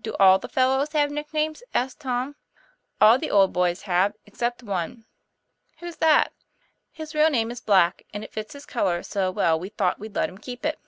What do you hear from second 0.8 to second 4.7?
have nicknames?" asked Tom.;' All the old boys have, except